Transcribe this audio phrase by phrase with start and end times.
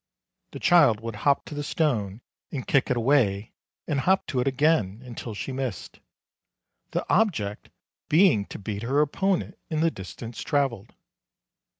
[0.49, 3.53] The child would hop to the stone and kick it away
[3.87, 5.99] and hop to it again until she missed,
[6.89, 7.69] the object
[8.09, 10.95] being to beat her opponent in the distance traveled.